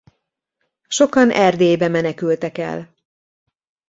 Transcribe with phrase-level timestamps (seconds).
[0.87, 2.93] Sokan Erdélybe menekültek el.